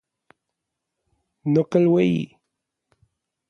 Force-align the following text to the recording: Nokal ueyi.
Nokal 1.53 1.85
ueyi. 1.93 2.25